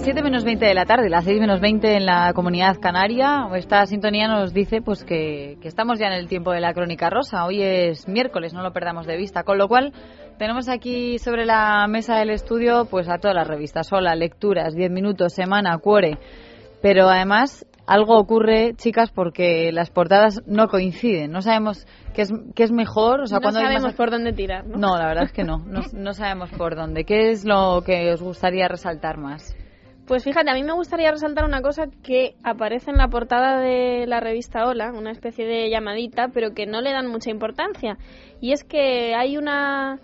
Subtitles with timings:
[0.00, 3.46] Las 7 menos 20 de la tarde, las 6 menos 20 en la comunidad canaria.
[3.54, 7.10] Esta sintonía nos dice pues que, que estamos ya en el tiempo de la crónica
[7.10, 7.44] rosa.
[7.44, 9.42] Hoy es miércoles, no lo perdamos de vista.
[9.44, 9.92] Con lo cual,
[10.38, 13.92] tenemos aquí sobre la mesa del estudio pues a todas las revistas.
[13.92, 16.16] Hola, lecturas, 10 minutos, semana, cuore.
[16.80, 21.30] Pero además algo ocurre, chicas, porque las portadas no coinciden.
[21.30, 23.20] No sabemos qué es, qué es mejor.
[23.20, 24.78] O sea, no sabemos más- por dónde tirar, ¿no?
[24.78, 25.58] No, la verdad es que no.
[25.58, 25.82] no.
[25.92, 27.04] No sabemos por dónde.
[27.04, 29.54] ¿Qué es lo que os gustaría resaltar más?
[30.10, 34.08] Pues fíjate, a mí me gustaría resaltar una cosa que aparece en la portada de
[34.08, 37.96] la revista Hola, una especie de llamadita, pero que no le dan mucha importancia.
[38.40, 40.00] Y es que hay una...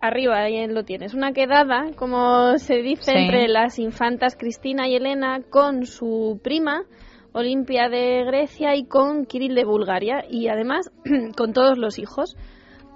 [0.00, 3.16] Arriba, ahí lo tienes, una quedada, como se dice, Sí.
[3.16, 6.82] entre las infantas Cristina y Elena con su prima,
[7.32, 10.90] Olimpia de Grecia, y con Kirill de Bulgaria, y además
[11.36, 12.36] con todos los hijos.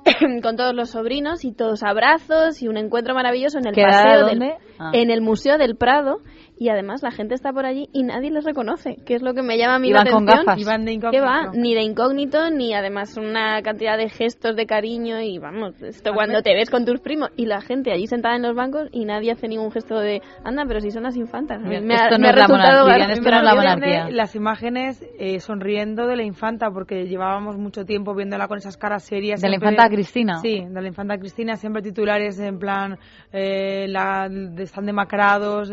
[0.43, 4.27] con todos los sobrinos y todos abrazos y un encuentro maravilloso en el ¿Quedada paseo
[4.27, 4.91] del, Ah.
[4.95, 6.19] en el Museo del Prado
[6.59, 9.43] y además la gente está por allí y nadie les reconoce, que es lo que
[9.43, 10.47] me llama a mí Iban la con atención.
[10.47, 10.61] gafas.
[10.61, 11.25] Iban de ¿Qué incógnito.
[11.25, 11.51] va?
[11.55, 16.43] Ni de incógnito, ni además una cantidad de gestos de cariño y vamos, esto cuando
[16.43, 19.33] te ves con tus primos y la gente allí sentada en los bancos y nadie
[19.33, 21.61] hace ningún gesto de, anda, pero si son las infantas.
[21.63, 23.21] Me, me ha- Esto no me ha es la resultado monarquía, gracioso.
[23.21, 24.11] esto no es la monarquía.
[24.11, 29.05] Las imágenes eh, sonriendo de la infanta, porque llevábamos mucho tiempo viéndola con esas caras
[29.05, 29.41] serias.
[29.41, 30.39] ¿De la infanta Cristina?
[30.41, 32.99] Sí, de la infanta Cristina, siempre titulares en plan,
[33.33, 34.29] eh, la,
[34.59, 35.71] están demacrados,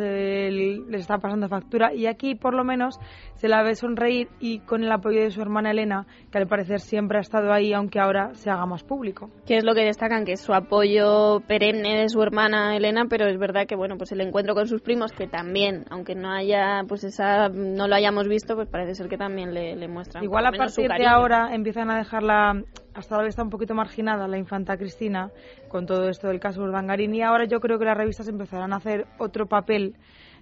[0.88, 1.94] les está pasando factura.
[1.94, 3.00] Y aquí, por lo menos,
[3.36, 6.80] se la ve sonreír y con el apoyo de su hermana Elena, que al parecer
[6.80, 9.30] siempre ha estado ahí, aunque ahora se haga más público.
[9.46, 13.28] que es lo que destacan, que es su apoyo perenne de su hermana Elena, pero
[13.28, 16.84] es verdad que bueno, pues el encuentro con sus primos, que también, aunque no haya,
[16.88, 20.24] pues esa, no lo hayamos visto, pues parece ser que también le, le muestran.
[20.24, 22.64] Igual a partir de ahora empiezan a dejarla,
[22.94, 25.32] hasta ahora está un poquito marginada la infanta Cristina
[25.68, 28.78] con todo esto del caso Urdangarín y ahora yo creo que las revistas empezarán a
[28.78, 29.96] hacer otro papel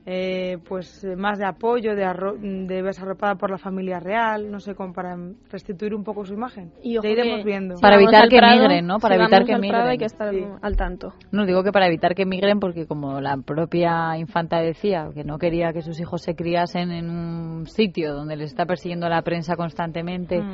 [0.06, 4.52] eh, pues eh, más de apoyo, de, arro- de verse arropada por la familia real,
[4.52, 5.16] no sé, como para
[5.50, 6.72] restituir un poco su imagen.
[6.84, 7.75] Y ojo ya iremos que viendo.
[7.78, 9.00] si Para evitar que Prado, migren, ¿no?
[9.00, 9.81] Para si evitar que migren.
[9.88, 10.44] hay que estar Sí.
[10.62, 11.13] al tanto.
[11.31, 15.38] No digo que para evitar que migren, porque como la propia infanta decía, que no
[15.38, 19.56] quería que sus hijos se criasen en un sitio donde les está persiguiendo la prensa
[19.56, 20.42] constantemente.
[20.42, 20.52] Mm.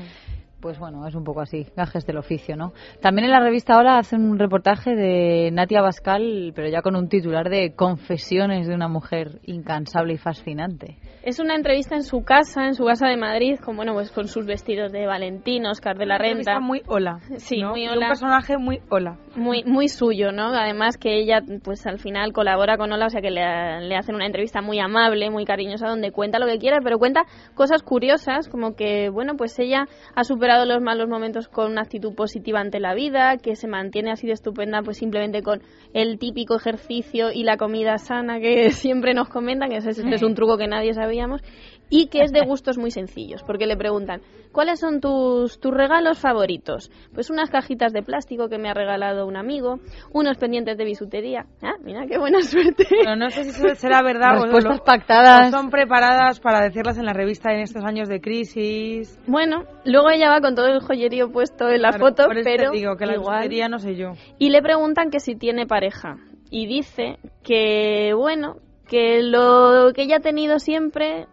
[0.62, 2.74] Pues bueno, es un poco así, gajes del oficio, ¿no?
[3.02, 7.08] También en la revista ahora hacen un reportaje de Natia Bascal, pero ya con un
[7.08, 10.98] titular de Confesiones de una mujer incansable y fascinante.
[11.24, 14.28] Es una entrevista en su casa, en su casa de Madrid, con bueno, pues con
[14.28, 16.60] sus vestidos de Valentín, Oscar de la Una Renta.
[16.60, 17.20] muy hola.
[17.38, 17.70] Sí, ¿no?
[17.72, 18.08] muy Y hola.
[18.08, 19.18] Un personaje muy hola.
[19.38, 20.48] muy muy suyo, ¿no?
[20.48, 23.42] Además que ella, pues al final colabora con Ola, o sea que le,
[23.82, 27.22] le hacen una entrevista muy amable, muy cariñosa, donde cuenta lo que quiera, pero cuenta
[27.56, 32.14] cosas curiosas, como que, bueno, pues ella ha superado los malos momentos con una actitud
[32.16, 35.62] positiva ante la vida, que se mantiene así de estupenda, pues simplemente con
[35.94, 40.24] el típico ejercicio y la comida sana que siempre nos comentan, que ese este es
[40.24, 41.42] un truco que nadie sabíamos,
[42.00, 46.20] y que es de gustos muy sencillos, porque le preguntan, ¿cuáles son tus, tus regalos
[46.20, 46.92] favoritos?
[47.14, 49.80] Pues unas cajitas de plástico que me ha regalado un amigo,
[50.14, 51.46] unos pendientes de bisutería.
[51.62, 52.86] Ah, mira, qué buena suerte.
[52.90, 55.48] Pero no sé si eso será verdad o, Respuestas lo- pactadas.
[55.54, 59.20] o son preparadas para decirlas en la revista en estos años de crisis.
[59.28, 62.50] Bueno, luego ella va con todo el joyerío puesto en la Claro, foto, por eso
[62.50, 63.38] te pero digo que la igual.
[63.40, 64.14] bisutería no sé yo.
[64.38, 66.18] Y le preguntan que si tiene pareja.
[66.52, 68.56] Y dice que, bueno,
[68.88, 71.28] que lo que ella ha tenido siempre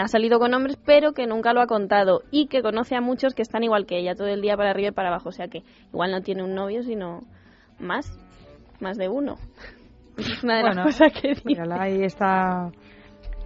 [0.00, 2.22] ha salido con hombres, pero que nunca lo ha contado.
[2.30, 4.88] Y que conoce a muchos que están igual que ella, todo el día para arriba
[4.88, 5.28] y para abajo.
[5.28, 5.62] O sea que
[5.92, 7.22] igual no tiene un novio, sino
[7.78, 8.18] más,
[8.80, 9.36] más de uno.
[10.18, 11.42] Es una de Bueno, las cosas que dice.
[11.44, 12.72] Mírala, ahí está.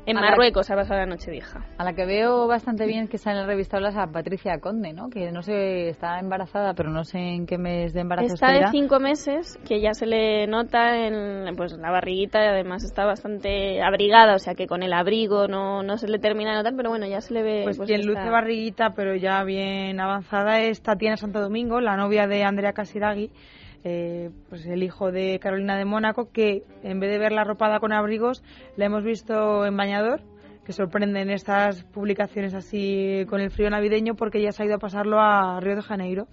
[0.04, 1.64] En A la- Marruecos ha pasado la noche vieja.
[1.78, 4.92] A la que veo bastante bien que está en la revista Hablas a Patricia Conde,
[4.92, 5.08] ¿no?
[5.08, 8.54] Que no sé, está embarazada, pero no sé en qué mes de embarazo Está de
[8.54, 8.72] estará.
[8.72, 13.80] cinco meses, que ya se le nota en pues, la barriguita y además está bastante
[13.80, 16.90] abrigada, o sea que con el abrigo no, no se le termina de notar, pero
[16.90, 17.60] bueno, ya se le ve.
[17.62, 21.96] Pues pues, quien luce está- barriguita, pero ya bien avanzada, es Tatiana Santo Domingo, la
[21.96, 23.30] novia de Andrea Casiraghi,
[23.84, 27.92] eh, pues el hijo de Carolina de Mónaco, que en vez de verla arropada con
[27.92, 28.42] abrigos,
[28.76, 30.22] la hemos visto en bañador,
[30.64, 34.78] que sorprenden estas publicaciones así con el frío navideño, porque ella se ha ido a
[34.78, 36.28] pasarlo a Río de Janeiro.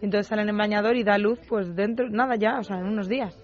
[0.00, 3.08] Entonces salen en bañador y da luz, pues dentro, nada ya, o sea, en unos
[3.08, 3.38] días.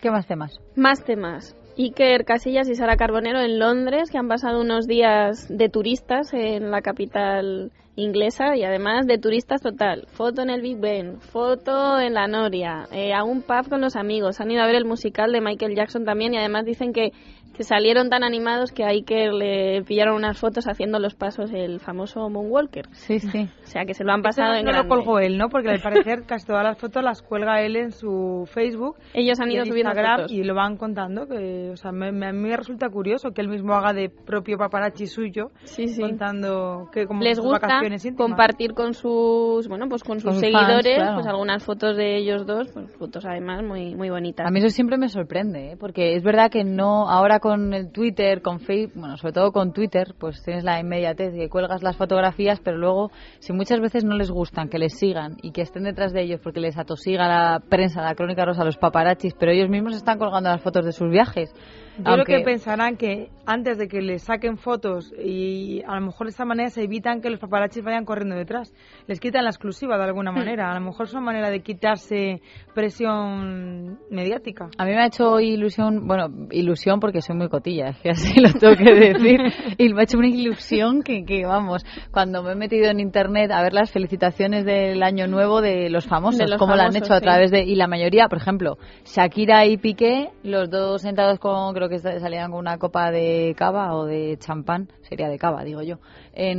[0.00, 0.60] ¿Qué más temas?
[0.76, 1.56] Más temas.
[1.78, 6.72] Iker Casillas y Sara Carbonero en Londres, que han pasado unos días de turistas en
[6.72, 10.06] la capital inglesa y además de turistas total.
[10.08, 13.94] Foto en el Big Ben, foto en la Noria, eh, a un pub con los
[13.94, 14.40] amigos.
[14.40, 17.12] Han ido a ver el musical de Michael Jackson también y además dicen que,
[17.58, 21.80] que salieron tan animados que hay que le pillaron unas fotos haciendo los pasos el
[21.80, 22.86] famoso Moonwalker.
[22.92, 23.50] Sí, sí.
[23.64, 24.88] O sea, que se lo han pasado en no lo grande.
[24.88, 25.48] colgó él, ¿no?
[25.50, 28.96] Porque al parecer casi todas las fotos las cuelga él en su Facebook.
[29.12, 30.32] Ellos han ido en subiendo Instagram fotos.
[30.32, 31.26] y lo van contando.
[31.26, 34.08] Que, o sea, me, me- a mí me resulta curioso que él mismo haga de
[34.08, 36.00] propio paparazzi suyo, Sí, sí.
[36.00, 38.28] contando que como les gusta vacaciones íntimas.
[38.30, 41.14] compartir con sus bueno pues con sus Con seguidores fans, claro.
[41.14, 44.68] pues algunas fotos de ellos dos pues fotos además muy muy bonitas A mí eso
[44.70, 45.76] siempre me sorprende, ¿eh?
[45.78, 49.72] porque es verdad que no, ahora con el Twitter, con Facebook, bueno, sobre todo con
[49.72, 54.04] Twitter, pues tienes la inmediatez y que cuelgas las fotografías, pero luego, si muchas veces
[54.04, 57.26] no les gustan que les sigan y que estén detrás de ellos porque les atosiga
[57.28, 60.92] la prensa, la crónica rosa, los paparazzis, pero ellos mismos están colgando las fotos de
[60.92, 61.52] sus viajes.
[61.98, 66.06] Yo Aunque- creo que pensarán que antes de que les saquen fotos y a lo
[66.06, 68.72] mejor de esta manera se evitan que los paparazzis vayan corriendo detrás.
[69.08, 70.06] Les quitan la exclusiva de Hmm.
[70.06, 70.70] alguna manera.
[70.70, 72.40] A lo mejor es una manera de quitarse
[72.72, 74.68] presión mediática.
[74.78, 78.38] A mí me ha hecho ilusión, bueno, ilusión porque soy muy cotilla, es que así
[78.40, 79.40] lo tengo que decir.
[79.78, 83.50] Y me ha hecho una ilusión que, que, vamos, cuando me he metido en internet
[83.52, 86.96] a ver las felicitaciones del año nuevo de los famosos, De los cómo lo han
[86.96, 87.62] hecho a través de.
[87.62, 92.50] Y la mayoría, por ejemplo, Shakira y Piqué, los dos sentados con, creo que salían
[92.50, 95.98] con una copa de cava o de champán, sería de cava, digo yo,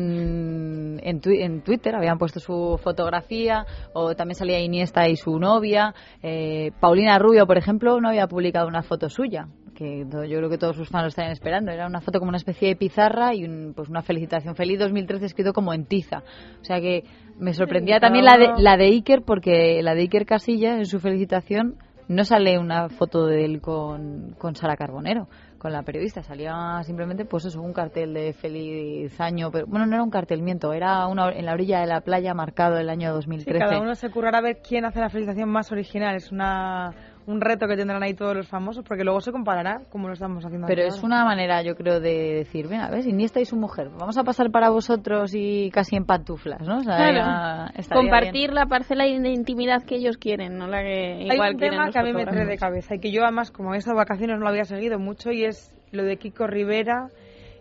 [0.04, 5.38] en, en, twi- en Twitter, habían puesto su fotografía, o también salía Iniesta y su
[5.40, 5.94] novia.
[6.22, 9.48] Eh, Paulina Rubio, por ejemplo, no había publicado una foto suya,
[9.80, 11.72] que yo creo que todos sus fans lo estaban esperando.
[11.72, 14.56] Era una foto como una especie de pizarra y un- pues una felicitación.
[14.56, 16.24] Feliz 2013 escrito como en tiza.
[16.62, 17.06] O sea que
[17.40, 21.00] me sorprendía también la de, la de Iker, porque la de Iker Casillas en su
[21.00, 21.78] felicitación
[22.10, 25.28] no sale una foto de él con, con Sara Carbonero,
[25.60, 26.24] con la periodista.
[26.24, 29.52] Salía simplemente, pues eso, un cartel de feliz año.
[29.52, 32.34] Pero, bueno, no era un cartel, miento, era una, en la orilla de la playa
[32.34, 33.60] marcado el año Sí, 2013.
[33.60, 36.16] cada uno se currará a ver quién hace la felicitación más original.
[36.16, 36.92] Es una,
[37.28, 40.44] un reto que tendrán ahí todos los famosos, porque luego se comparará como lo estamos
[40.44, 43.06] haciendo Pero es una manera, yo creo, de decir, venga, ¿ves?
[43.06, 46.78] Iniesta y su mujer, vamos a pasar para vosotros y casi en pantuflas, ¿no?
[46.80, 47.72] O sea, Claro.
[47.94, 48.56] compartir bien.
[48.56, 51.86] la parcela de intimidad que ellos quieren no la que Hay igual un quieren tema
[51.86, 54.38] los que a mí me trae de cabeza y que yo además como estas vacaciones
[54.38, 57.10] no lo había seguido mucho y es lo de Kiko Rivera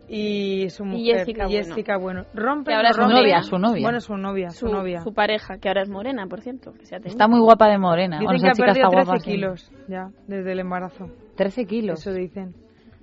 [0.08, 2.24] y su mujer Jessica y Jessica Bueno.
[2.34, 3.82] Rompe Que ahora no es Su novia, su novia.
[3.82, 5.00] Bueno, su novia, su, su, novia.
[5.02, 6.98] su pareja que ahora es morena por cierto que se ha.
[6.98, 8.18] Está muy guapa de morena.
[8.18, 9.20] Dicen Bueno, que esa ha chica perdido está 13 guapa.
[9.24, 9.30] sí.
[9.30, 11.06] kilos ya desde el embarazo.
[11.36, 12.00] 13 kilos.
[12.00, 12.54] Eso dicen.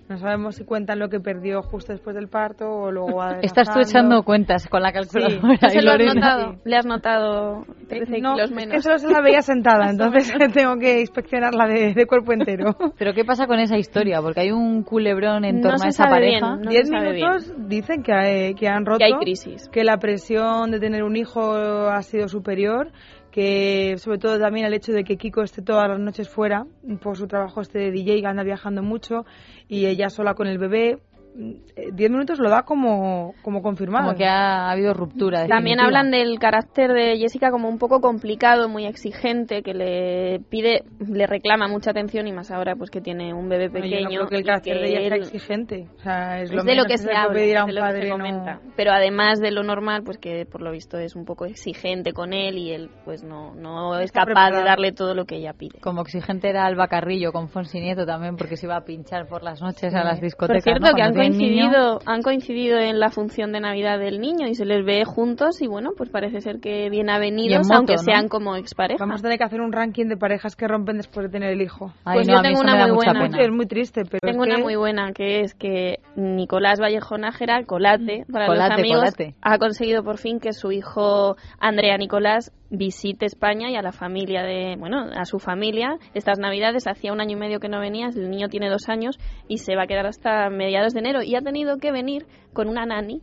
[0.08, 3.80] No sabemos si cuentan lo que perdió justo después del parto o luego Estás tú
[3.80, 5.42] echando cuentas con la calculadora.
[5.42, 5.58] Sí.
[5.62, 6.56] ¿No se y lo has notado?
[6.64, 8.74] Le has notado 13 Eh, no, kilos es menos.
[8.76, 12.76] que solo se la veía sentada, entonces tengo que inspeccionarla de, de cuerpo entero.
[13.00, 14.22] Pero ¿qué pasa con esa historia?
[14.22, 16.48] Porque hay un culebrón en No torno se a esa sabe pareja.
[16.56, 19.68] bien, no Diez se sabe minutos dicen que, hay- que han roto, Que hay crisis.
[19.70, 22.92] que la presión de tener un hijo ha sido superior,
[23.36, 26.66] que sobre todo también el hecho de que Kiko esté todas las noches fuera
[27.02, 29.26] por su trabajo este de DJ, que anda viajando mucho,
[29.68, 31.00] y ella sola con el bebé.
[31.38, 34.06] Eh, Diez minutos lo da como, como confirmado.
[34.06, 35.48] Como que ha habido ruptura.
[35.48, 40.84] También hablan del carácter de Jessica como un poco complicado, muy exigente, que le pide,
[41.00, 44.10] le reclama mucha atención y más ahora pues que tiene un bebé Bueno, pequeño.
[44.10, 45.88] yo no creo que el carácter de ella sea él- exigente.
[45.98, 47.74] O sea, es, es lo de lo que se habla, pedir a es un de
[48.10, 48.60] lo que no-.
[48.76, 52.34] Pero además de lo normal, pues que por lo visto es un poco exigente con
[52.34, 54.58] él y él pues no, no es está capaz preparado.
[54.60, 55.80] de darle todo lo que ella pide.
[55.80, 59.44] Como exigente era Alba Carrillo con Fonsi Nieto también, porque se iba a pinchar por
[59.44, 60.64] las noches a las discotecas.
[60.64, 60.96] Por cierto, ¿no?
[60.96, 61.40] que han Niño.
[61.40, 65.62] coincidido, han coincidido en la función de Navidad del niño y se les ve juntos
[65.62, 68.04] y bueno, pues parece ser que bien avenidos, moto, aunque ¿no?
[68.04, 69.04] sean como expareja.
[69.04, 71.62] Vamos a tener que hacer un ranking de parejas que rompen después de tener el
[71.62, 71.92] hijo.
[72.04, 73.26] Ay, Pues no, yo tengo una muy buena.
[73.40, 77.18] Es muy triste, pero Tengo es una que muy buena que es que Nicolás Vallejo
[77.18, 79.36] Nájera, Colate, para Colate, los amigos, Colate.
[79.42, 84.44] ha conseguido por fin que su hijo Andrea Nicolás visite España y a la familia
[84.44, 86.88] de, bueno, a su familia estas Navidades.
[86.88, 89.18] Hacía un año y medio que no venía, el niño tiene dos años
[89.48, 92.68] y se va a quedar hasta mediados de enero y ha tenido que venir con
[92.68, 93.22] una nani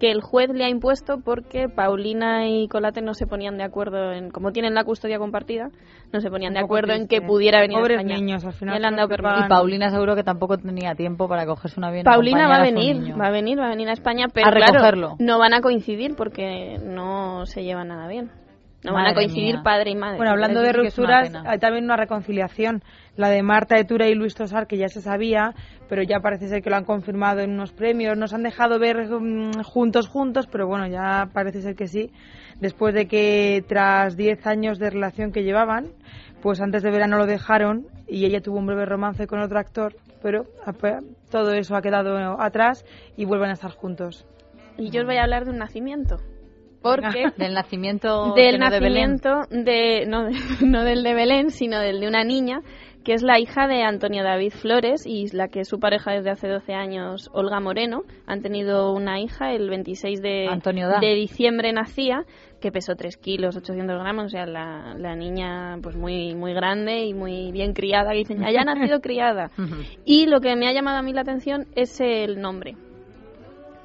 [0.00, 4.12] que el juez le ha impuesto porque Paulina y Colate no se ponían de acuerdo
[4.12, 5.68] en, como tienen la custodia compartida,
[6.10, 8.16] no se ponían Un de acuerdo en que pudiera venir Pobres a España.
[8.16, 9.10] niños, al final han dado.
[9.12, 9.48] Y.
[9.48, 12.04] Paulina seguro que tampoco tenía tiempo para cogerse un avión.
[12.04, 13.18] Paulina va a venir, niño.
[13.18, 16.16] va a venir, va a venir a España, pero A claro, no van a coincidir
[16.16, 18.30] porque no se llevan nada bien.
[18.82, 19.62] No van a coincidir mía.
[19.62, 20.16] padre y madre.
[20.16, 22.82] Bueno, hablando de rupturas, hay también una reconciliación.
[23.16, 25.54] La de Marta Etura y Luis Tosar, que ya se sabía,
[25.88, 28.16] pero ya parece ser que lo han confirmado en unos premios.
[28.16, 32.10] Nos han dejado ver mm, juntos, juntos, pero bueno, ya parece ser que sí.
[32.60, 35.88] Después de que tras 10 años de relación que llevaban,
[36.40, 39.94] pues antes de verano lo dejaron y ella tuvo un breve romance con otro actor,
[40.22, 42.84] pero ap- todo eso ha quedado atrás
[43.16, 44.26] y vuelven a estar juntos.
[44.78, 46.16] Y yo os voy a hablar de un nacimiento.
[46.82, 49.10] Porque del nacimiento del no de Belén.
[49.12, 50.32] nacimiento de no, de-
[50.66, 52.60] no del de Belén, sino del de una niña
[53.04, 56.28] que es la hija de Antonio David Flores y la que es su pareja desde
[56.28, 58.02] hace 12 años, Olga Moreno.
[58.26, 60.46] Han tenido una hija, el 26 de,
[61.00, 62.24] de diciembre nacía,
[62.60, 67.06] que pesó 3 kilos, 800 gramos, o sea, la, la niña pues muy, muy grande
[67.06, 69.50] y muy bien criada, que dicen, ya ha nacido criada.
[70.04, 72.76] Y lo que me ha llamado a mí la atención es el nombre.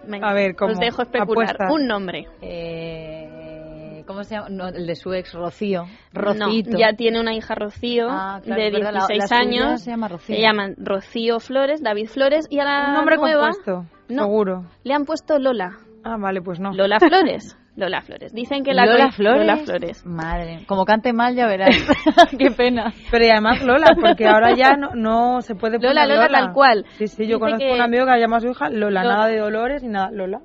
[0.08, 0.72] Venga, A ver, ¿cómo?
[0.74, 1.50] Os dejo especular.
[1.56, 1.72] Apuestas.
[1.72, 2.28] Un nombre.
[2.42, 4.50] Eh, ¿Cómo se llama?
[4.50, 5.86] No, el de su ex, Rocío.
[6.14, 6.72] Rocito.
[6.72, 9.40] No, ya tiene una hija Rocío Ah, claro, de es verdad, la- 16 la suya
[9.40, 9.82] años.
[9.82, 10.36] se llama Rocío.
[10.36, 14.24] Se llaman Rocío Flores, David Flores y a la Un nombre nueva compuesto, No.
[14.24, 14.66] seguro.
[14.84, 15.78] le han puesto Lola.
[16.04, 16.72] Ah, vale, pues no.
[16.74, 17.58] Lola Flores.
[17.76, 18.34] Lola Flores.
[18.34, 19.40] Dicen que la Lola Flores.
[19.46, 20.06] Lola Flores.
[20.06, 21.76] Madre, como cante mal ya verás.
[22.40, 22.94] Qué pena.
[23.12, 26.54] Pero y además Lola, porque ahora ya no, no se puede poner Lola, Lola, tal
[26.54, 26.86] cual.
[26.98, 29.16] Sí, sí, yo Dice conozco que- un amigo que llama a su hija Lola, Lola.
[29.16, 30.40] nada de Dolores ni nada, Lola.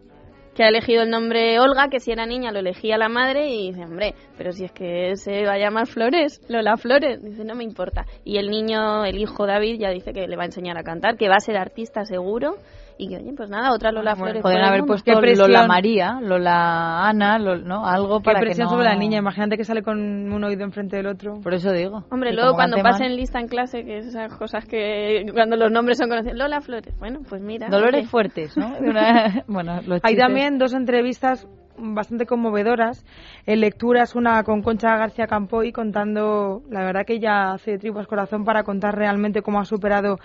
[0.54, 3.68] Que ha elegido el nombre Olga, que si era niña lo elegía la madre y
[3.68, 7.22] dice, hombre, pero si es que se va a llamar Flores, Lola Flores.
[7.22, 8.04] Dice, no me importa.
[8.24, 11.16] Y el niño, el hijo David, ya dice que le va a enseñar a cantar,
[11.16, 12.56] que va a ser artista seguro.
[13.02, 14.42] Y que, oye, pues nada, otra Lola Bueno, Flores.
[14.42, 15.50] Podrían por el haber puesto Qué presión.
[15.50, 17.86] Lola María, Lola Ana, Lol- ¿no?
[17.86, 18.72] Algo Qué para que presión no...
[18.72, 21.40] sobre la niña, imagínate que sale con un oído enfrente del otro.
[21.42, 22.04] Por eso digo.
[22.10, 25.24] Hombre, que luego cuando cante mal- pasen lista en clase, que es esas cosas que
[25.32, 27.68] cuando los nombres son conocidos, Lola Flores, bueno, pues mira.
[27.68, 28.66] Dolores fuertes, ¿no?
[28.80, 31.48] Una- bueno, los Hay también dos entrevistas
[31.80, 33.04] bastante conmovedoras.
[33.46, 38.44] En lecturas, una con Concha García Campoy contando, la verdad que ella hace tripas corazón
[38.44, 40.18] para contar realmente cómo ha superado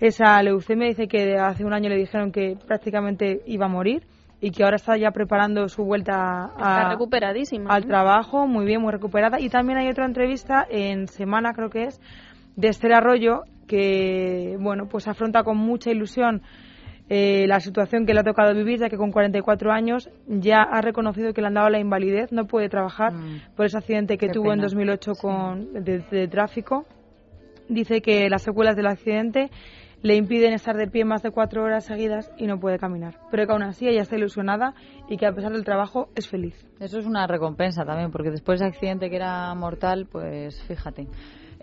[0.00, 0.88] esa leucemia.
[0.88, 4.06] Dice que hace un año le dijeron que prácticamente iba a morir
[4.40, 7.72] y que ahora está ya preparando su vuelta Está a, recuperadísima.
[7.72, 7.86] al ¿eh?
[7.86, 9.38] trabajo, muy bien, muy recuperada.
[9.38, 12.00] Y también hay otra entrevista en Semana, creo que es,
[12.56, 16.42] de Esther Arroyo, que, bueno, pues afronta con mucha ilusión
[17.14, 20.80] eh, la situación que le ha tocado vivir, ya que con 44 años ya ha
[20.80, 23.54] reconocido que le han dado la invalidez, no puede trabajar Mm.
[23.54, 24.62] por ese accidente que Qué tuvo en pena.
[24.62, 26.86] 2008 con, de, de tráfico.
[27.68, 29.50] Dice que las secuelas del accidente
[30.00, 33.18] le impiden estar de pie más de cuatro horas seguidas y no puede caminar.
[33.30, 34.74] Pero que aún así ella está ilusionada
[35.08, 36.54] y que a pesar del trabajo es feliz.
[36.80, 41.06] Eso es una recompensa también, porque después de accidente que era mortal, pues fíjate.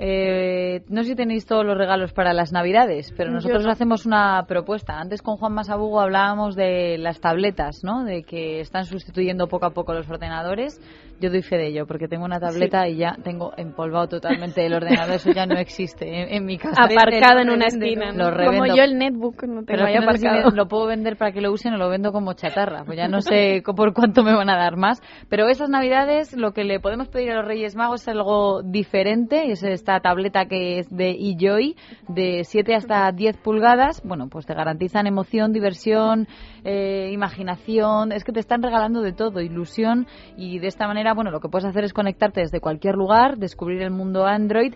[0.01, 3.71] Eh, no sé si tenéis todos los regalos para las Navidades, pero nosotros no.
[3.71, 4.97] hacemos una propuesta.
[4.97, 8.05] Antes con Juan Masabugo hablábamos de las tabletas, ¿no?
[8.05, 10.79] De que están sustituyendo poco a poco los ordenadores.
[11.19, 14.73] Yo doy fe de ello, porque tengo una tableta y ya tengo empolvado totalmente el
[14.73, 15.15] ordenador.
[15.15, 16.83] Eso ya no existe en, en mi casa.
[16.83, 18.11] Aparcado en una esquina.
[18.11, 18.25] ¿no?
[18.25, 18.63] Lo revendo.
[18.63, 20.51] Como yo el netbook no tengo Pero ahí aparcado.
[20.51, 22.83] lo puedo vender para que lo usen o lo vendo como chatarra.
[22.85, 25.01] Pues ya no sé por cuánto me van a dar más.
[25.29, 29.51] Pero esas navidades lo que le podemos pedir a los Reyes Magos es algo diferente.
[29.51, 31.75] Es esta tableta que es de eJoy,
[32.07, 34.01] de 7 hasta 10 pulgadas.
[34.03, 36.27] Bueno, pues te garantizan emoción, diversión,
[36.63, 38.11] eh, imaginación.
[38.11, 40.07] Es que te están regalando de todo, ilusión.
[40.38, 43.81] Y de esta manera, bueno, lo que puedes hacer es conectarte desde cualquier lugar, descubrir
[43.81, 44.73] el mundo Android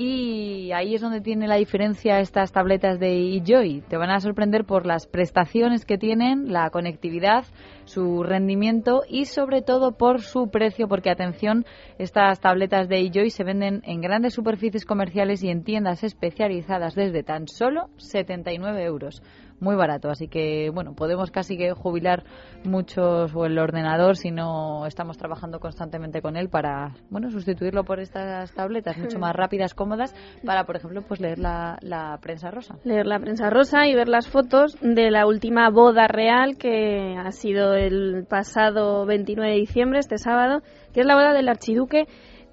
[0.00, 3.80] y ahí es donde tiene la diferencia estas tabletas de eJoy.
[3.88, 7.44] Te van a sorprender por las prestaciones que tienen, la conectividad,
[7.84, 11.64] su rendimiento y sobre todo por su precio, porque atención,
[11.98, 17.24] estas tabletas de eJoy se venden en grandes superficies comerciales y en tiendas especializadas desde
[17.24, 19.20] tan solo 79 euros.
[19.60, 22.22] Muy barato, así que bueno, podemos casi que jubilar
[22.64, 27.98] muchos o el ordenador si no estamos trabajando constantemente con él para bueno sustituirlo por
[27.98, 30.14] estas tabletas mucho más rápidas, cómodas,
[30.44, 32.76] para por ejemplo pues leer la, la prensa rosa.
[32.84, 37.32] leer la prensa rosa y ver las fotos de la última boda real que ha
[37.32, 40.60] sido el pasado 29 de diciembre, este sábado,
[40.92, 42.06] que es la boda del archiduque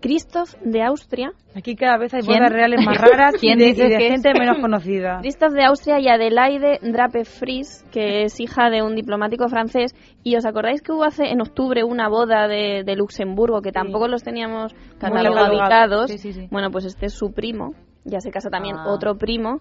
[0.05, 1.31] Christoph de Austria.
[1.55, 2.37] Aquí cada vez hay ¿Quién?
[2.37, 4.11] bodas reales más raras y ¿Quién de, y de es?
[4.11, 5.17] gente menos conocida.
[5.21, 9.95] Christoph de Austria y Adelaide Drape Fries, que es hija de un diplomático francés.
[10.23, 14.07] ¿Y os acordáis que hubo hace en octubre una boda de, de Luxemburgo que tampoco
[14.07, 16.11] los teníamos catalogados.
[16.11, 16.47] sí.
[16.51, 17.73] Bueno, pues este es su primo.
[18.03, 18.91] Ya se casa también Ah.
[18.93, 19.59] otro primo.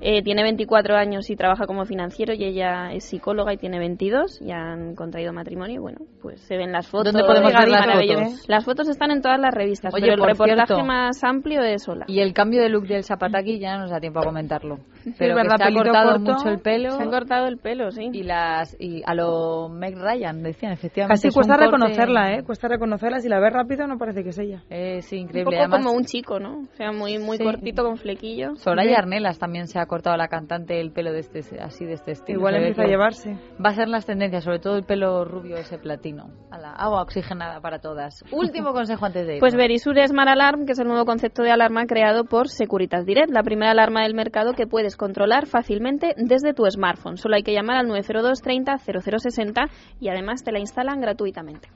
[0.00, 4.42] Eh, tiene 24 años y trabaja como financiero y ella es psicóloga y tiene 22
[4.42, 7.12] y han contraído matrimonio y bueno, pues se ven las fotos.
[7.12, 8.48] ¿Dónde podemos ver las fotos?
[8.48, 10.84] Las fotos están en todas las revistas, Oye, pero el por reportaje cierto.
[10.84, 12.04] más amplio es Hola.
[12.08, 14.78] Y el cambio de look del Zapataki ya no nos da tiempo a comentarlo.
[15.18, 16.32] Pero que se ha cortado corto.
[16.32, 18.10] mucho el pelo Se han cortado el pelo, sí.
[18.12, 21.14] y las y a lo Meg Ryan decían efectivamente.
[21.14, 22.42] Casi es un cuesta corte- reconocerla, ¿eh?
[22.44, 23.20] Cuesta reconocerla.
[23.20, 24.62] Si la ves rápido no parece que es ella.
[24.70, 25.44] Eh, sí, un increíble.
[25.52, 26.60] poco Además, como un chico, ¿no?
[26.72, 27.44] O sea, muy muy Sí.
[27.44, 28.56] cortito con flequillo.
[28.56, 32.12] Soraya Arnelas también se ha cortado la cantante el pelo de este así de este
[32.12, 32.38] estilo.
[32.38, 33.36] Igual empieza a llevarse.
[33.64, 36.30] Va a ser las tendencias, sobre todo el pelo rubio ese platino.
[36.50, 38.24] A la agua oxigenada para todas.
[38.32, 39.40] Último consejo antes de ir.
[39.40, 43.30] Pues Verisure Smart Alarm, que es el nuevo concepto de alarma creado por Securitas Direct,
[43.30, 44.66] la primera alarma del mercado que
[44.96, 47.16] controlar fácilmente desde tu smartphone.
[47.16, 49.64] Solo hay que llamar al 902 30 0060
[50.00, 51.68] y además te la instalan gratuitamente.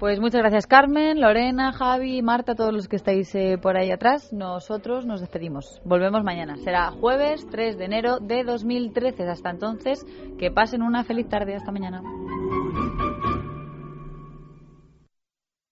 [0.00, 4.32] Pues muchas gracias Carmen, Lorena, Javi, Marta, todos los que estáis eh, por ahí atrás.
[4.32, 5.82] Nosotros nos despedimos.
[5.84, 6.56] Volvemos mañana.
[6.56, 9.24] Será jueves 3 de enero de 2013.
[9.24, 10.06] Hasta entonces,
[10.38, 11.54] que pasen una feliz tarde.
[11.54, 12.00] Hasta mañana.